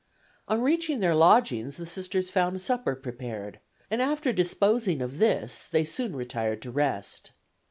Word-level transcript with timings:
On 0.47 0.61
reaching 0.63 0.99
their 0.99 1.13
lodgings 1.13 1.77
the 1.77 1.85
Sisters 1.85 2.31
found 2.31 2.59
supper 2.59 2.95
prepared, 2.95 3.59
and 3.91 4.01
after 4.01 4.33
disposing 4.33 4.99
of 4.99 5.19
this 5.19 5.67
they 5.67 5.85
soon 5.85 6.15
retired 6.15 6.59
to 6.63 6.71
rest. 6.71 7.33